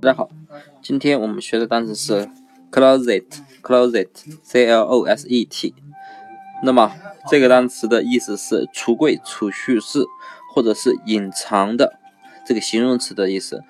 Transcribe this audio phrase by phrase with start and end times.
[0.00, 0.28] 大家好，
[0.80, 2.30] 今天我们学的单词是
[2.70, 5.74] closet，closet，c l o s e t。
[6.62, 6.92] 那么
[7.28, 10.04] 这个单词的意思是橱柜、储蓄室
[10.54, 11.98] 或者是隐藏的
[12.46, 13.64] 这个形容词的意思。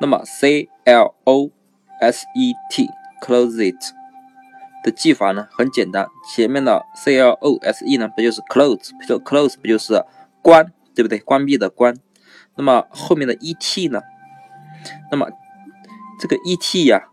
[0.00, 1.50] 那么 c l o
[2.00, 3.76] s e t，closet
[4.82, 10.02] 的记法呢很简单，前面的 c l o s e 呢不就是 close，close 不就是
[10.40, 11.18] 关，对不对？
[11.18, 11.94] 关闭的关。
[12.56, 14.00] 那么后面的 e t 呢？
[15.10, 15.28] 那么，
[16.20, 16.84] 这个 E.T.
[16.84, 17.08] 呀，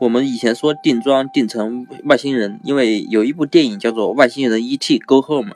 [0.00, 4.98] 我们以前说定妆定成外星人，因为有一部电影叫做《外星人 E.T.
[5.00, 5.52] Go Home》，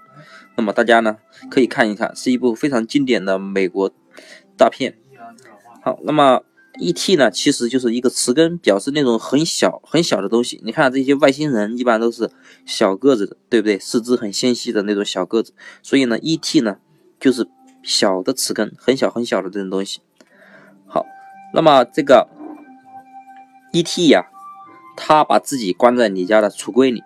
[0.56, 1.18] 那么大家呢
[1.50, 3.92] 可以看一看，是一部非常经典的美国
[4.56, 4.96] 大片。
[5.82, 6.42] 好，那么
[6.80, 7.16] E.T.
[7.16, 10.60] 呢其实就是一个词根，表示那种很小很小的东西。
[10.64, 12.30] 你看这些外星人一般都是
[12.64, 13.78] 小个子的，对不对？
[13.78, 15.52] 四肢很纤细的那种小个子，
[15.82, 16.60] 所以呢 E.T.
[16.60, 16.78] 呢
[17.20, 17.46] 就是
[17.82, 20.00] 小的词根，很小很小的这种东西。
[21.54, 22.28] 那么这个
[23.72, 24.08] E.T.
[24.08, 24.26] 呀，
[24.96, 27.04] 他把自己关在你家的橱柜里，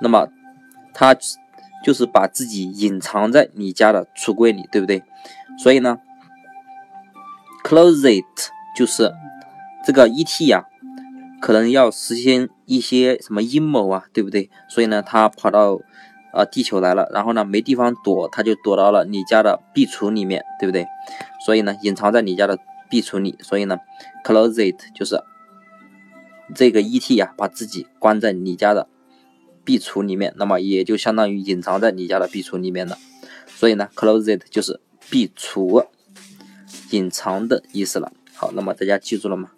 [0.00, 0.28] 那么
[0.94, 1.14] 他
[1.84, 5.02] 就是把自己隐藏在你家的橱柜里，对不对？
[5.58, 5.98] 所以呢
[7.62, 8.24] ，closet
[8.74, 9.12] 就是
[9.84, 10.46] 这个 E.T.
[10.46, 10.64] 呀，
[11.40, 14.50] 可能要实现一些什么阴谋啊，对不对？
[14.68, 15.78] 所以呢，他跑到
[16.32, 20.86] 啊地球来了，然后呢没地方躲，他就躲到了你家的壁橱里面，对不对？
[21.44, 22.58] 所以呢，隐藏在你家的。
[22.90, 23.78] 壁橱里，所以呢
[24.24, 25.22] ，closet 就是
[26.54, 27.16] 这个 E.T.
[27.16, 28.88] 呀，把自己关在你家的
[29.64, 32.98] 壁橱里面，那么也就相当于隐藏在你家的壁橱里面了。
[33.46, 35.86] 所以呢，closet 就是壁橱
[36.90, 38.12] 隐藏的意思了。
[38.34, 39.50] 好，那么大家记住了吗？